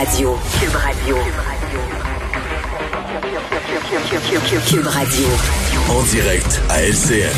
Radio. 0.00 0.34
Cube 0.58 0.74
Radio. 0.76 1.16
Cube 4.66 4.86
Radio. 4.86 5.26
En 5.90 6.02
direct 6.04 6.62
à 6.70 6.80
LCN. 6.80 7.28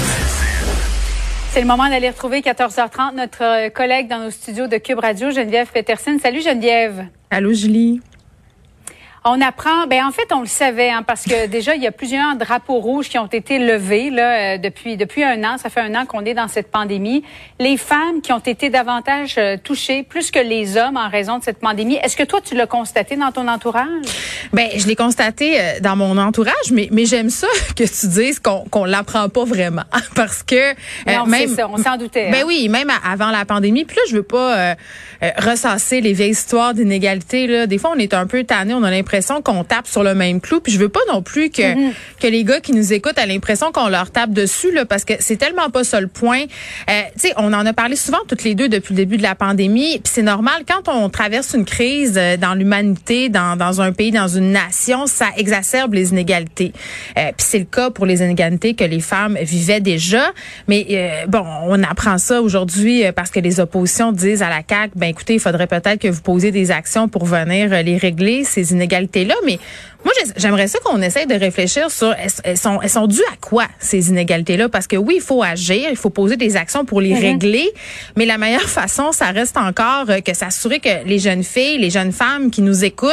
C'est 1.51 1.61
le 1.61 1.67
moment 1.67 1.89
d'aller 1.89 2.09
retrouver 2.09 2.41
14h30 2.41 3.17
notre 3.17 3.43
euh, 3.43 3.69
collègue 3.69 4.07
dans 4.07 4.21
nos 4.21 4.31
studios 4.31 4.69
de 4.69 4.77
Cube 4.77 5.01
Radio, 5.01 5.33
Geneviève 5.33 5.73
Peterson. 5.73 6.19
Salut 6.23 6.41
Geneviève. 6.41 7.07
Allô, 7.33 7.53
Julie. 7.53 8.01
On 9.25 9.41
apprend, 9.41 9.87
ben 9.87 10.05
en 10.05 10.11
fait 10.11 10.33
on 10.33 10.41
le 10.41 10.47
savait, 10.47 10.91
hein, 10.91 11.05
parce 11.07 11.25
que 11.25 11.47
déjà 11.49 11.77
il 11.77 11.83
y 11.83 11.87
a 11.87 11.93
plusieurs 11.93 12.35
drapeaux 12.37 12.81
rouges 12.81 13.09
qui 13.09 13.19
ont 13.19 13.27
été 13.27 13.59
levés 13.59 14.11
là 14.11 14.55
euh, 14.55 14.59
depuis 14.59 14.97
depuis 14.97 15.23
un 15.23 15.45
an. 15.45 15.59
Ça 15.59 15.71
fait 15.71 15.81
un 15.81 15.95
an 15.95 16.07
qu'on 16.07 16.25
est 16.25 16.35
dans 16.35 16.49
cette 16.49 16.71
pandémie. 16.71 17.23
Les 17.61 17.77
femmes 17.77 18.21
qui 18.21 18.33
ont 18.33 18.39
été 18.39 18.69
davantage 18.69 19.37
euh, 19.39 19.57
touchées, 19.63 20.03
plus 20.03 20.31
que 20.31 20.41
les 20.41 20.77
hommes 20.77 20.97
en 20.97 21.09
raison 21.09 21.39
de 21.39 21.45
cette 21.45 21.61
pandémie. 21.61 21.97
Est-ce 22.03 22.17
que 22.17 22.25
toi 22.25 22.41
tu 22.41 22.57
l'as 22.57 22.67
constaté 22.67 23.17
dans 23.17 23.31
ton 23.31 23.47
entourage? 23.47 23.87
Ben, 24.53 24.69
je 24.77 24.87
l'ai 24.87 24.97
constaté 24.97 25.61
euh, 25.61 25.81
dans 25.81 25.95
mon 25.95 26.19
entourage, 26.19 26.73
mais 26.73 26.89
mais 26.91 27.07
j'aime 27.07 27.31
ça 27.31 27.47
que 27.77 27.85
tu 27.85 28.09
dises 28.09 28.41
qu'on 28.41 28.65
qu'on 28.71 28.85
l'apprend 28.85 29.29
pas 29.29 29.45
vraiment, 29.45 29.85
parce 30.17 30.43
que 30.43 30.73
Non, 31.07 31.27
même 31.27 31.49
ça, 31.49 31.69
on 31.69 31.77
s'en 31.77 31.97
doutait. 31.97 32.31
Ben 32.31 32.43
hein. 32.43 32.45
oui, 32.47 32.69
même 32.69 32.91
avant 33.05 33.31
la 33.31 33.45
pandémie. 33.45 33.85
Puis 33.85 33.97
là, 33.97 34.03
je 34.09 34.17
veux 34.17 34.23
pas 34.23 34.57
euh, 34.57 34.75
euh, 35.23 35.31
ressasser 35.39 36.01
les 36.01 36.13
vieilles 36.13 36.33
histoires 36.33 36.75
d'inégalité. 36.75 37.47
Là, 37.47 37.67
des 37.67 37.79
fois, 37.79 37.93
on 37.95 37.99
est 37.99 38.15
un 38.15 38.27
peu 38.27 38.43
tanné, 38.43 38.75
on 38.75 38.83
a 38.83 38.91
l'impression 38.91 39.12
qu'on 39.43 39.65
tape 39.65 39.87
sur 39.87 40.03
le 40.03 40.15
même 40.15 40.41
clou. 40.41 40.61
Puis 40.61 40.73
je 40.73 40.79
veux 40.79 40.89
pas 40.89 41.01
non 41.11 41.23
plus 41.23 41.51
que 41.51 41.63
Mm-hmm. 41.63 41.93
que 42.21 42.27
les 42.27 42.45
gars 42.45 42.61
qui 42.61 42.73
nous 42.73 42.93
écoutent 42.93 43.19
aient 43.19 43.27
l'impression 43.27 43.73
qu'on 43.73 43.89
leur 43.89 44.11
tape 44.11 44.31
dessus, 44.31 44.73
là, 44.73 44.85
parce 44.85 45.05
que 45.05 45.15
c'est 45.21 45.37
tellement 45.37 45.71
pas 45.71 45.85
ça 45.85 46.01
le 46.01 46.07
point. 46.07 46.43
Euh, 46.43 47.03
tu 47.15 47.29
sais, 47.29 47.35
on 47.37 47.53
en 47.53 47.67
a 47.67 47.73
parlé 47.73 47.97
souvent 47.97 48.19
toutes 48.29 48.45
les 48.45 48.55
deux 48.55 48.69
depuis 48.69 48.95
le 48.95 48.97
début 48.97 49.17
de 49.17 49.23
la 49.23 49.35
pandémie. 49.35 49.99
Puis 49.99 50.13
c'est 50.13 50.23
normal 50.23 50.63
quand 50.69 50.93
on 50.93 51.09
traverse 51.09 51.55
une 51.55 51.65
crise 51.65 52.15
euh, 52.17 52.37
dans 52.37 52.55
l'humanité, 52.55 53.29
dans 53.29 53.57
dans 53.57 53.81
un 53.81 53.93
pays, 53.93 54.11
dans 54.11 54.29
une 54.29 54.53
nation, 54.53 55.07
ça 55.07 55.27
exacerbe 55.37 55.95
les 55.95 56.11
inégalités. 56.11 56.73
Euh, 57.19 57.33
puis 57.37 57.47
c'est 57.47 57.59
le 57.59 57.65
cas 57.65 57.91
pour 57.91 58.07
les 58.07 58.23
inégalités 58.23 58.75
que 58.75 58.85
les 58.85 59.01
femmes 59.01 59.39
vivaient 59.41 59.81
déjà. 59.81 60.33
Mais 60.69 60.87
euh, 60.91 61.27
bon, 61.27 61.45
on 61.65 61.83
apprend 61.83 62.19
ça 62.19 62.41
aujourd'hui 62.41 63.05
parce 63.15 63.31
que 63.31 63.41
les 63.41 63.61
oppositions 63.61 64.13
disent 64.13 64.43
à 64.43 64.49
la 64.49 64.63
CAQ, 64.69 64.93
ben 64.97 65.09
écoutez, 65.09 65.35
il 65.35 65.41
faudrait 65.41 65.67
peut-être 65.67 65.99
que 65.99 66.09
vous 66.09 66.23
posiez 66.23 66.51
des 66.51 66.71
actions 66.71 67.09
pour 67.09 67.25
venir 67.25 67.71
les 67.83 67.97
régler 67.97 68.45
ces 68.45 68.73
inégalités-là. 69.03 69.35
Mais 69.45 69.59
moi, 70.05 70.13
j'ai- 70.19 70.33
j'aimerais 70.37 70.67
ça 70.67 70.79
qu'on 70.85 71.01
essaye 71.01 71.27
de 71.27 71.35
réfléchir 71.35 71.91
sur 71.91 72.13
elles, 72.45 72.57
sont 72.57 72.81
elles 72.83 72.91
sont 72.91 73.07
dues 73.07 73.23
à 73.33 73.37
quoi 73.41 73.67
ces 73.79 74.09
inégalités-là? 74.09 74.69
Parce 74.69 74.87
que 74.89 74.97
oui, 74.97 75.15
il 75.17 75.23
faut 75.23 75.43
agir, 75.45 75.89
il 75.91 75.97
faut 75.97 76.11
poser 76.11 76.37
des 76.37 76.57
actions 76.57 76.85
pour 76.85 77.01
les 77.01 77.15
régler, 77.15 77.71
mais 78.17 78.25
la 78.27 78.37
meilleure 78.39 78.61
façon, 78.69 79.13
ça 79.13 79.27
reste 79.27 79.57
encore 79.57 80.07
euh, 80.09 80.21
que 80.21 80.35
s'assurer 80.35 80.81
que 80.81 81.05
les 81.07 81.19
jeunes 81.21 81.45
filles, 81.45 81.79
les 81.79 81.91
jeunes 81.91 82.11
femmes 82.13 82.51
qui 82.51 82.63
nous 82.63 82.85
écoutent 82.85 83.11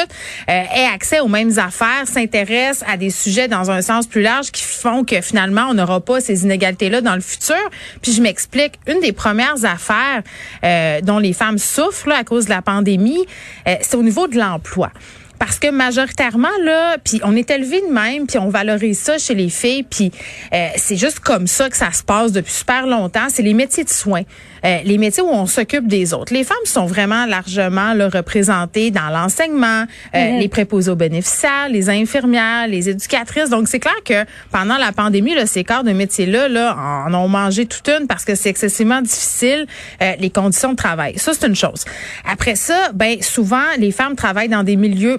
euh, 0.50 0.64
aient 0.76 0.90
accès 0.92 1.20
aux 1.20 1.28
mêmes 1.28 1.58
affaires, 1.60 2.06
s'intéressent 2.06 2.84
à 2.92 2.98
des 2.98 3.12
sujets 3.12 3.48
dans 3.48 3.70
un 3.70 3.82
sens 3.84 4.08
plus 4.08 4.22
large 4.24 4.52
qui 4.52 4.64
font 4.64 5.04
que 5.04 5.22
finalement 5.22 5.68
on 5.70 5.76
n'aura 5.76 6.00
pas 6.02 6.22
ces 6.22 6.44
inégalités-là 6.44 7.02
dans 7.02 7.16
le 7.16 7.22
futur. 7.22 7.56
Puis 8.02 8.14
je 8.14 8.22
m'explique, 8.22 8.74
une 8.88 9.00
des 9.00 9.12
premières 9.14 9.64
affaires 9.64 10.24
euh, 10.64 11.02
dont 11.02 11.20
les 11.20 11.34
femmes 11.34 11.60
souffrent 11.60 12.10
là, 12.10 12.18
à 12.18 12.24
cause 12.24 12.46
de 12.46 12.50
la 12.50 12.62
pandémie, 12.64 13.26
euh, 13.68 13.76
c'est 13.82 13.96
au 13.96 14.04
niveau 14.04 14.28
de 14.28 14.38
l'emploi. 14.38 14.92
Parce 15.40 15.58
que 15.58 15.72
majoritairement 15.72 16.50
là, 16.64 16.98
puis 17.04 17.22
on 17.24 17.36
est 17.36 17.50
élevé 17.50 17.82
de 17.82 17.94
même, 17.94 18.28
puis 18.28 18.38
on 18.38 18.50
valorise 18.50 19.00
ça 19.00 19.18
chez 19.18 19.36
les 19.36 19.50
filles, 19.50 19.84
puis 19.84 20.12
euh, 20.54 20.68
c'est 20.76 20.98
juste 20.98 21.20
comme 21.20 21.48
ça 21.48 21.70
que 21.70 21.78
ça 21.78 21.92
se 21.92 22.04
passe 22.04 22.32
depuis 22.32 22.52
super 22.52 22.86
longtemps. 22.86 23.28
C'est 23.30 23.42
les 23.42 23.54
métiers 23.54 23.84
de 23.84 23.90
soins, 23.90 24.24
euh, 24.66 24.78
les 24.84 24.98
métiers 24.98 25.24
où 25.24 25.30
on 25.30 25.46
s'occupe 25.46 25.88
des 25.88 26.14
autres. 26.14 26.34
Les 26.34 26.44
femmes 26.44 26.58
sont 26.66 26.86
vraiment 26.86 27.26
largement 27.26 27.94
là, 27.94 28.10
représentées 28.10 28.92
dans 28.92 29.10
l'enseignement, 29.10 29.86
euh, 30.16 30.40
les 30.40 30.48
préposés 30.50 30.92
aux 30.92 30.96
bénéficiaires, 30.96 31.70
les 31.70 31.90
infirmières, 31.90 32.68
les 32.68 32.90
éducatrices. 32.90 33.50
Donc 33.50 33.68
c'est 33.68 33.80
clair 33.80 33.96
que 34.04 34.26
pendant 34.52 34.78
la 34.78 34.92
pandémie, 34.92 35.36
là, 35.36 35.46
ces 35.46 35.64
corps 35.64 35.84
de 35.84 35.92
métiers 35.92 36.26
là, 36.26 36.50
là, 36.50 36.76
en 36.78 37.14
ont 37.14 37.28
mangé 37.28 37.66
toute 37.66 37.88
une 37.88 38.08
parce 38.08 38.26
que 38.26 38.36
c'est 38.36 38.50
excessivement 38.50 39.02
difficile 39.02 39.66
euh, 40.02 40.14
les 40.20 40.30
conditions 40.30 40.72
de 40.72 40.78
travail. 40.78 41.18
Ça 41.18 41.32
c'est 41.34 41.48
une 41.48 41.56
chose. 41.56 41.86
Après 42.30 42.56
ça, 42.56 42.92
ben 42.94 43.22
souvent 43.22 43.64
les 43.78 43.92
femmes 43.92 44.16
travaillent 44.16 44.50
dans 44.50 44.64
des 44.64 44.76
milieux 44.76 45.18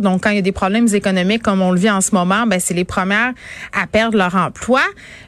Donc, 0.00 0.24
quand 0.24 0.30
il 0.30 0.36
y 0.36 0.38
a 0.38 0.42
des 0.42 0.52
problèmes 0.52 0.88
économiques 0.92 1.42
comme 1.42 1.62
on 1.62 1.70
le 1.70 1.78
vit 1.78 1.90
en 1.90 2.00
ce 2.00 2.14
moment, 2.14 2.46
ben 2.46 2.58
c'est 2.60 2.74
les 2.74 2.84
premières 2.84 3.32
à 3.72 3.86
perdre 3.86 4.18
leur 4.18 4.34
emploi. 4.34 4.80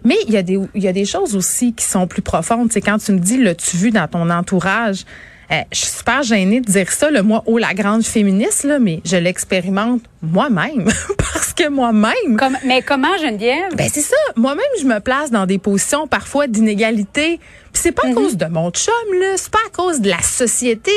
Mais 0.04 0.16
il 0.26 0.32
y 0.32 0.36
a 0.36 0.42
des 0.42 0.58
il 0.74 0.82
y 0.82 0.88
a 0.88 0.92
des 0.92 1.04
choses 1.04 1.36
aussi 1.36 1.72
qui 1.74 1.84
sont 1.84 2.06
plus 2.06 2.22
profondes. 2.22 2.72
C'est 2.72 2.80
quand 2.80 2.98
tu 2.98 3.12
me 3.12 3.18
dis 3.18 3.36
l'as-tu 3.42 3.76
vu 3.76 3.90
dans 3.90 4.08
ton 4.08 4.28
entourage? 4.30 5.04
Euh, 5.52 5.60
je 5.72 5.78
suis 5.78 5.96
super 5.98 6.22
gênée 6.24 6.60
de 6.60 6.66
dire 6.70 6.90
ça, 6.90 7.10
le 7.10 7.22
moi, 7.22 7.42
oh, 7.46 7.56
la 7.58 7.72
grande 7.72 8.04
féministe, 8.04 8.64
là, 8.64 8.78
mais 8.80 9.00
je 9.04 9.16
l'expérimente 9.16 10.02
moi-même. 10.22 10.86
parce 11.32 11.52
que 11.52 11.68
moi-même, 11.68 12.36
Comme- 12.36 12.58
mais 12.64 12.82
comment 12.82 13.16
Geneviève? 13.18 13.74
Ben 13.76 13.88
c'est 13.92 14.00
ça. 14.00 14.16
Moi-même, 14.34 14.64
je 14.80 14.84
me 14.86 14.98
place 14.98 15.30
dans 15.30 15.46
des 15.46 15.58
positions 15.58 16.06
parfois 16.08 16.48
d'inégalité. 16.48 17.38
Puis 17.72 17.82
c'est 17.82 17.92
pas 17.92 18.08
à 18.08 18.12
cause 18.12 18.36
de 18.36 18.46
mon 18.46 18.70
chum, 18.70 18.92
là. 19.20 19.34
C'est 19.36 19.50
pas 19.50 19.58
à 19.66 19.70
cause 19.70 20.00
de 20.00 20.08
la 20.08 20.20
société. 20.22 20.90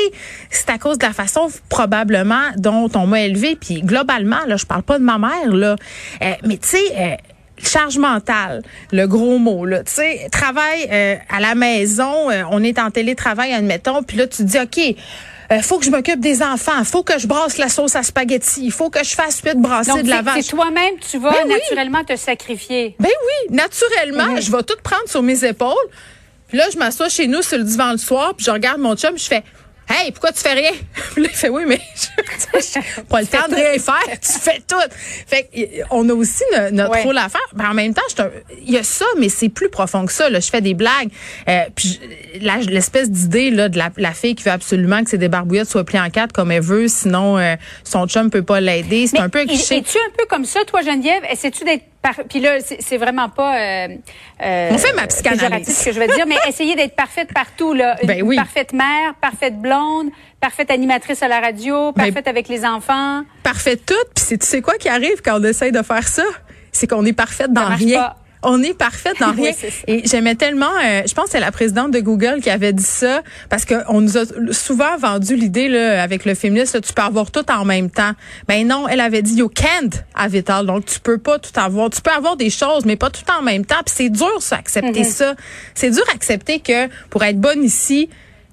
C'est 0.50 0.70
à 0.70 0.78
cause 0.78 0.98
de 0.98 1.06
la 1.06 1.12
façon 1.12 1.48
probablement 1.68 2.50
dont 2.56 2.90
on 2.94 3.06
m'a 3.06 3.20
élevé. 3.22 3.54
Puis 3.56 3.82
globalement, 3.82 4.44
là, 4.46 4.56
je 4.56 4.66
parle 4.66 4.82
pas 4.82 4.98
de 4.98 5.04
ma 5.04 5.18
mère, 5.18 5.52
là. 5.52 5.76
Euh, 6.22 6.32
mais 6.44 6.56
tu 6.56 6.68
sais. 6.68 6.78
euh, 6.96 7.14
Charge 7.62 7.98
mentale, 7.98 8.62
le 8.92 9.06
gros 9.06 9.38
mot 9.38 9.64
là, 9.64 9.84
tu 9.84 9.92
sais, 9.92 10.28
travail 10.32 10.88
euh, 10.90 11.16
à 11.28 11.40
la 11.40 11.54
maison, 11.54 12.30
euh, 12.30 12.42
on 12.50 12.62
est 12.62 12.78
en 12.78 12.90
télétravail 12.90 13.52
admettons, 13.52 14.02
puis 14.02 14.16
là 14.16 14.26
tu 14.26 14.38
te 14.38 14.42
dis 14.42 14.58
OK, 14.58 14.96
euh, 15.52 15.60
faut 15.62 15.78
que 15.78 15.84
je 15.84 15.90
m'occupe 15.90 16.20
des 16.20 16.42
enfants, 16.42 16.84
faut 16.84 17.02
que 17.02 17.18
je 17.18 17.26
brasse 17.26 17.58
la 17.58 17.68
sauce 17.68 17.96
à 17.96 18.02
spaghetti, 18.02 18.60
il 18.64 18.72
faut 18.72 18.88
que 18.90 19.02
je 19.04 19.14
fasse 19.14 19.40
huit 19.44 19.56
brasser 19.58 19.90
Donc 19.90 20.02
de 20.04 20.08
la 20.10 20.22
vache. 20.22 20.42
c'est 20.44 20.50
toi-même 20.50 20.94
tu 21.10 21.18
vas 21.18 21.30
Ben 21.30 21.38
oui. 21.46 21.52
naturellement 21.54 22.04
te 22.04 22.16
sacrifier. 22.16 22.94
Ben 22.98 23.08
oui, 23.08 23.54
naturellement, 23.56 24.34
Mhm. 24.34 24.40
je 24.42 24.50
vais 24.52 24.62
tout 24.62 24.76
prendre 24.82 25.08
sur 25.08 25.22
mes 25.22 25.44
épaules. 25.44 25.74
Puis 26.48 26.58
là, 26.58 26.64
je 26.72 26.78
m'assois 26.78 27.08
chez 27.08 27.26
nous 27.28 27.42
sur 27.42 27.58
le 27.58 27.64
divan 27.64 27.92
le 27.92 27.98
soir, 27.98 28.34
puis 28.36 28.44
je 28.46 28.50
regarde 28.50 28.80
mon 28.80 28.96
chum, 28.96 29.16
je 29.16 29.24
fais 29.24 29.42
Hey, 29.90 30.12
pourquoi 30.12 30.30
tu 30.32 30.40
fais 30.40 30.52
rien? 30.52 30.70
Puis 31.14 31.22
là, 31.22 31.28
il 31.32 31.36
fait 31.36 31.48
oui, 31.48 31.64
mais 31.66 31.80
je, 31.96 33.00
pas 33.08 33.20
le 33.20 33.26
temps 33.26 33.48
de 33.48 33.54
rien 33.56 33.72
faire, 33.78 34.20
tu 34.20 34.32
fais 34.38 34.60
tout. 34.66 34.76
Fait 35.26 35.44
que, 35.52 35.60
on 35.90 36.08
a 36.08 36.12
aussi 36.14 36.42
no- 36.56 36.70
notre 36.70 36.90
Ouais. 36.92 37.02
rôle 37.02 37.18
à 37.18 37.28
faire. 37.28 37.40
Ben, 37.54 37.70
en 37.70 37.74
même 37.74 37.92
temps, 37.92 38.02
il 38.64 38.70
y 38.72 38.78
a 38.78 38.82
ça, 38.82 39.04
mais 39.18 39.28
c'est 39.28 39.48
plus 39.48 39.68
profond 39.68 40.06
que 40.06 40.12
ça. 40.12 40.30
Là. 40.30 40.40
Je 40.40 40.48
fais 40.48 40.60
des 40.60 40.74
blagues. 40.74 41.10
Euh, 41.48 41.62
puis 41.74 42.00
l'espèce 42.40 43.10
d'idée 43.10 43.50
là 43.50 43.68
de 43.68 43.78
la, 43.78 43.90
la 43.96 44.12
fille 44.12 44.34
qui 44.34 44.44
veut 44.44 44.50
absolument 44.52 45.02
que 45.02 45.10
ses 45.10 45.18
débarbouillettes 45.18 45.68
soient 45.68 45.84
pliées 45.84 46.00
en 46.00 46.10
quatre 46.10 46.32
comme 46.32 46.50
elle 46.52 46.62
veut, 46.62 46.88
sinon 46.88 47.38
euh, 47.38 47.56
son 47.84 48.06
chum 48.06 48.30
peut 48.30 48.42
pas 48.42 48.60
l'aider. 48.60 49.06
C'est 49.08 49.18
un 49.18 49.28
peu 49.28 49.44
cliché. 49.44 49.78
Es-tu 49.78 49.98
un 49.98 50.10
peu 50.16 50.24
comme 50.26 50.44
ça, 50.44 50.60
toi, 50.64 50.82
Geneviève? 50.82 51.22
Essaies-tu 51.30 51.64
d'être 51.64 51.84
par... 52.02 52.14
Puis 52.28 52.40
là, 52.40 52.58
c'est 52.60 52.96
vraiment 52.96 53.28
pas... 53.28 53.58
Euh, 53.58 53.88
euh, 54.42 54.70
On 54.72 54.78
fait 54.78 54.92
ma 54.94 55.06
psychanalyse. 55.06 55.68
ce 55.78 55.84
que 55.84 55.92
je 55.92 55.98
vais 56.00 56.08
dire, 56.08 56.26
mais 56.26 56.36
essayer 56.48 56.74
d'être 56.76 56.96
parfaite 56.96 57.32
partout. 57.34 57.74
Là. 57.74 57.96
Une 58.02 58.06
Ben 58.08 58.22
oui. 58.22 58.36
parfaite 58.36 58.72
mère, 58.72 59.14
parfaite 59.20 59.58
blonde, 59.60 60.08
parfaite 60.40 60.70
animatrice 60.70 61.22
à 61.22 61.28
la 61.28 61.40
radio, 61.40 61.92
Ben- 61.92 62.04
parfaite 62.06 62.26
avec 62.28 62.48
les 62.48 62.64
enfants. 62.64 63.22
parfait 63.42 63.76
tout. 63.76 63.94
Puis 64.14 64.24
c'est- 64.24 64.38
tu 64.38 64.46
sais 64.46 64.62
quoi 64.62 64.74
qui 64.78 64.88
arrive 64.88 65.20
quand 65.24 65.40
on 65.40 65.44
essaye 65.44 65.72
de 65.72 65.82
faire 65.82 66.06
ça? 66.08 66.24
C'est 66.72 66.86
qu'on 66.86 67.04
est 67.04 67.12
parfaite 67.12 67.52
dans 67.52 67.66
rien. 67.68 67.98
pas. 68.00 68.16
On 68.42 68.62
est 68.62 68.74
parfaite 68.74 69.18
dans 69.20 69.32
rien. 69.36 69.52
Et 69.86 70.02
j'aimais 70.06 70.34
tellement, 70.34 70.70
euh, 70.84 71.02
je 71.06 71.12
pense 71.14 71.26
que 71.26 71.30
c'est 71.32 71.40
la 71.40 71.52
présidente 71.52 71.90
de 71.90 72.00
Google 72.00 72.40
qui 72.42 72.50
avait 72.50 72.72
dit 72.72 72.82
ça, 72.82 73.22
parce 73.48 73.64
qu'on 73.64 74.00
nous 74.00 74.16
a 74.16 74.22
souvent 74.52 74.96
vendu 74.96 75.36
l'idée 75.36 75.68
là 75.68 76.02
avec 76.02 76.24
le 76.24 76.34
féminisme, 76.34 76.78
là, 76.78 76.80
tu 76.80 76.92
peux 76.92 77.02
avoir 77.02 77.30
tout 77.30 77.50
en 77.50 77.64
même 77.64 77.90
temps. 77.90 78.12
Ben 78.48 78.66
non, 78.66 78.88
elle 78.88 79.00
avait 79.00 79.22
dit 79.22 79.34
you 79.34 79.48
can't 79.48 80.02
have 80.14 80.34
it 80.34 80.48
all, 80.50 80.66
donc 80.66 80.86
tu 80.86 81.00
peux 81.00 81.18
pas 81.18 81.38
tout 81.38 81.52
avoir. 81.54 81.90
Tu 81.90 82.00
peux 82.00 82.12
avoir 82.12 82.36
des 82.36 82.50
choses, 82.50 82.84
mais 82.84 82.96
pas 82.96 83.10
tout 83.10 83.24
en 83.30 83.42
même 83.42 83.64
temps. 83.64 83.82
Puis 83.84 83.94
c'est 83.96 84.10
dur 84.10 84.40
ça, 84.40 84.56
accepter 84.56 85.04
ça. 85.04 85.34
C'est 85.74 85.90
dur 85.90 86.04
accepter 86.14 86.60
que 86.60 86.88
pour 87.08 87.22
être 87.24 87.40
bonne 87.40 87.62
ici, 87.62 88.08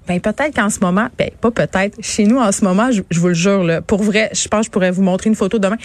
ben 0.08 0.20
peut-être 0.20 0.54
qu'en 0.54 0.70
ce 0.70 0.80
moment, 0.80 1.08
ben 1.18 1.30
pas 1.40 1.50
peut-être, 1.50 1.96
chez 2.02 2.24
nous 2.24 2.38
en 2.38 2.50
ce 2.50 2.64
moment, 2.64 2.90
je, 2.90 3.02
je 3.10 3.20
vous 3.20 3.28
le 3.28 3.34
jure 3.34 3.62
là, 3.62 3.82
pour 3.82 4.02
vrai, 4.02 4.30
je 4.32 4.48
pense 4.48 4.60
que 4.60 4.66
je 4.66 4.70
pourrais 4.70 4.90
vous 4.90 5.02
montrer 5.02 5.28
une 5.28 5.36
photo 5.36 5.58
demain. 5.58 5.76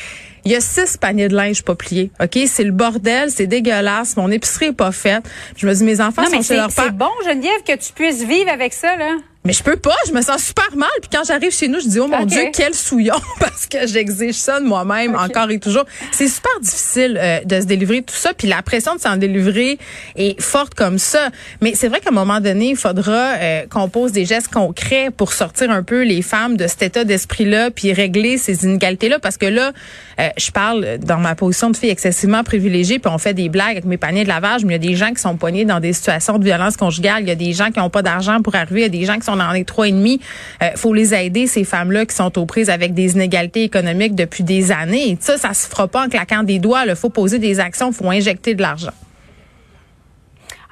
Il 0.45 0.51
y 0.51 0.55
a 0.55 0.61
six 0.61 0.97
paniers 0.97 1.27
de 1.27 1.35
linge 1.35 1.63
pas 1.63 1.75
pliés. 1.75 2.11
OK, 2.21 2.37
c'est 2.47 2.63
le 2.63 2.71
bordel, 2.71 3.29
c'est 3.31 3.47
dégueulasse, 3.47 4.17
mon 4.17 4.31
épicerie 4.31 4.67
est 4.67 4.73
pas 4.73 4.91
faite. 4.91 5.23
Je 5.57 5.67
me 5.67 5.73
dis 5.73 5.83
mes 5.83 6.01
enfants 6.01 6.23
Non, 6.23 6.29
sont 6.29 6.37
mais 6.37 6.43
chez 6.43 6.55
leur 6.55 6.73
père. 6.73 6.85
c'est 6.85 6.95
bon, 6.95 7.09
Geneviève, 7.25 7.61
que 7.67 7.75
tu 7.77 7.93
puisses 7.93 8.23
vivre 8.23 8.49
avec 8.51 8.73
ça, 8.73 8.95
là. 8.95 9.17
Mais 9.45 9.51
je 9.51 9.61
peux 9.61 9.75
pas, 9.75 9.95
je 10.07 10.13
me 10.13 10.21
sens 10.21 10.41
super 10.41 10.69
mal. 10.77 10.89
Puis 11.01 11.09
quand 11.11 11.23
j'arrive 11.27 11.51
chez 11.51 11.67
nous, 11.67 11.81
je 11.81 11.87
dis 11.87 11.99
oh 11.99 12.07
mon. 12.07 12.25
Dieu, 12.25 12.43
quel 12.53 12.73
souillon 12.73 13.19
parce 13.39 13.67
que 13.67 13.85
j'exige 13.87 14.35
ça 14.35 14.61
de 14.61 14.65
moi-même 14.65 15.15
encore 15.15 15.51
et 15.51 15.59
toujours. 15.59 15.83
C'est 16.11 16.29
super 16.29 16.51
difficile 16.61 17.19
euh, 17.21 17.41
de 17.43 17.59
se 17.59 17.65
délivrer 17.65 18.01
de 18.01 18.05
tout 18.05 18.15
ça. 18.15 18.33
Puis 18.33 18.47
la 18.47 18.61
pression 18.61 18.95
de 18.95 19.01
s'en 19.01 19.17
délivrer 19.17 19.79
est 20.15 20.41
forte 20.41 20.75
comme 20.75 20.97
ça. 20.97 21.29
Mais 21.59 21.73
c'est 21.75 21.89
vrai 21.89 21.99
qu'à 21.99 22.09
un 22.09 22.13
moment 22.13 22.39
donné, 22.39 22.69
il 22.69 22.77
faudra 22.77 23.11
euh, 23.11 23.63
qu'on 23.69 23.89
pose 23.89 24.13
des 24.13 24.23
gestes 24.23 24.47
concrets 24.47 25.09
pour 25.11 25.33
sortir 25.33 25.71
un 25.71 25.83
peu 25.83 26.03
les 26.03 26.21
femmes 26.21 26.55
de 26.55 26.67
cet 26.67 26.81
état 26.81 27.03
d'esprit-là, 27.03 27.69
puis 27.69 27.91
régler 27.91 28.37
ces 28.37 28.63
inégalités-là. 28.63 29.19
Parce 29.19 29.35
que 29.35 29.45
là, 29.45 29.73
euh, 30.21 30.29
je 30.37 30.51
parle 30.51 30.99
dans 30.99 31.17
ma 31.17 31.35
position 31.35 31.69
de 31.69 31.75
fille 31.75 31.89
excessivement 31.89 32.43
privilégiée, 32.45 32.99
puis 32.99 33.11
on 33.13 33.17
fait 33.17 33.33
des 33.33 33.49
blagues 33.49 33.71
avec 33.71 33.85
mes 33.85 33.97
paniers 33.97 34.23
de 34.23 34.29
lavage, 34.29 34.63
mais 34.63 34.75
il 34.75 34.83
y 34.83 34.87
a 34.87 34.89
des 34.91 34.95
gens 34.95 35.11
qui 35.13 35.21
sont 35.21 35.35
poignés 35.35 35.65
dans 35.65 35.81
des 35.81 35.91
situations 35.91 36.39
de 36.39 36.45
violence 36.45 36.77
conjugale. 36.77 37.23
Il 37.23 37.27
y 37.27 37.31
a 37.31 37.35
des 37.35 37.51
gens 37.51 37.71
qui 37.71 37.79
n'ont 37.79 37.89
pas 37.89 38.01
d'argent 38.01 38.41
pour 38.41 38.55
arriver. 38.55 38.81
Il 38.81 38.83
y 38.83 38.85
a 38.85 38.89
des 38.89 39.05
gens 39.05 39.15
qui 39.15 39.25
sont 39.25 39.32
dans 39.35 39.51
les 39.51 39.65
trois 39.65 39.87
et 39.87 39.91
demi. 39.91 40.19
Euh, 40.61 40.71
faut 40.75 40.93
les 40.93 41.13
aider, 41.13 41.47
ces 41.47 41.63
femmes-là 41.63 42.05
qui 42.05 42.15
sont 42.15 42.37
aux 42.37 42.45
prises 42.45 42.69
avec 42.69 42.93
des 42.93 43.13
inégalités 43.13 43.63
économiques 43.63 44.15
depuis 44.15 44.43
des 44.43 44.71
années. 44.71 45.11
Et 45.11 45.17
ça, 45.19 45.37
ça 45.37 45.53
se 45.53 45.67
fera 45.67 45.87
pas 45.87 46.05
en 46.05 46.09
claquant 46.09 46.43
des 46.43 46.59
doigts. 46.59 46.83
Il 46.85 46.95
faut 46.95 47.09
poser 47.09 47.39
des 47.39 47.59
actions, 47.59 47.91
il 47.91 47.95
faut 47.95 48.09
injecter 48.09 48.55
de 48.55 48.61
l'argent. 48.61 48.93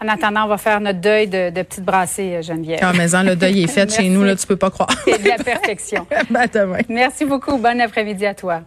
En 0.04 0.08
attendant, 0.08 0.46
on 0.46 0.48
va 0.48 0.58
faire 0.58 0.82
notre 0.82 1.00
deuil 1.00 1.28
de, 1.28 1.52
de 1.52 1.62
petite 1.62 1.84
brassée, 1.84 2.36
euh, 2.38 2.42
Geneviève. 2.42 2.80
Ah, 2.82 2.92
mais 2.96 3.14
en, 3.14 3.22
le 3.22 3.36
deuil 3.36 3.64
est 3.64 3.68
fait 3.68 3.92
chez 3.96 4.10
nous, 4.10 4.24
là, 4.24 4.36
tu 4.36 4.48
peux 4.48 4.56
pas 4.56 4.72
croire. 4.72 4.90
C'est 5.06 5.22
de 5.22 5.28
la 5.28 5.38
perfection. 5.38 6.08
Ben, 6.30 6.48
demain. 6.52 6.80
Merci 6.90 7.26
beaucoup. 7.26 7.58
Bon 7.58 7.80
après-midi 7.80 8.26
à 8.26 8.34
toi. 8.34 8.62